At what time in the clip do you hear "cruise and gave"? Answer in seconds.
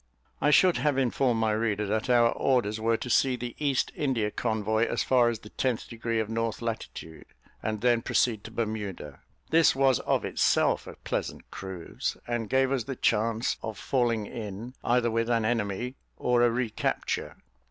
11.51-12.71